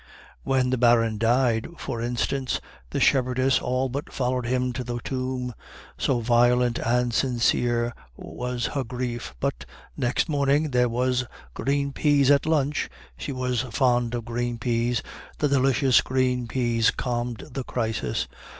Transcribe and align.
"When 0.41 0.71
the 0.71 0.79
Baron 0.79 1.19
died, 1.19 1.67
for 1.77 2.01
instance, 2.01 2.59
the 2.89 2.99
Shepherdess 2.99 3.59
all 3.59 3.87
but 3.87 4.11
followed 4.11 4.47
him 4.47 4.73
to 4.73 4.83
the 4.83 4.97
tomb, 5.03 5.53
so 5.95 6.21
violent 6.21 6.79
and 6.79 7.13
sincere 7.13 7.93
was 8.17 8.65
her 8.73 8.83
grief, 8.83 9.35
but 9.39 9.63
next 9.95 10.27
morning 10.27 10.71
there 10.71 10.89
was 10.89 11.25
green 11.53 11.93
peas 11.93 12.31
at 12.31 12.47
lunch, 12.47 12.89
she 13.15 13.31
was 13.31 13.61
fond 13.61 14.15
of 14.15 14.25
green 14.25 14.57
peas, 14.57 15.03
the 15.37 15.47
delicious 15.47 16.01
green 16.01 16.47
peas 16.47 16.89
calmed 16.89 17.47
the 17.51 17.63
crisis. 17.63 18.27